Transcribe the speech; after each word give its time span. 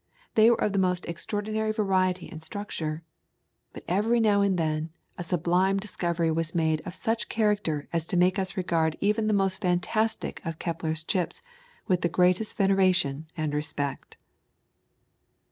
They 0.33 0.49
were 0.49 0.59
of 0.59 0.73
the 0.73 0.79
most 0.79 1.05
extraordinary 1.05 1.71
variety 1.71 2.27
and 2.27 2.41
structure. 2.41 3.03
But 3.71 3.83
every 3.87 4.19
now 4.19 4.41
and 4.41 4.57
then 4.57 4.89
a 5.15 5.21
sublime 5.21 5.77
discovery 5.77 6.31
was 6.31 6.55
made 6.55 6.81
of 6.87 6.95
such 6.95 7.25
a 7.25 7.27
character 7.27 7.87
as 7.93 8.07
to 8.07 8.17
make 8.17 8.39
us 8.39 8.57
regard 8.57 8.97
even 8.99 9.27
the 9.27 9.31
most 9.35 9.61
fantastic 9.61 10.43
of 10.43 10.57
Kepler's 10.57 11.03
chips 11.03 11.43
with 11.85 12.01
the 12.01 12.09
greatest 12.09 12.57
veneration 12.57 13.27
and 13.37 13.53
respect. 13.53 14.17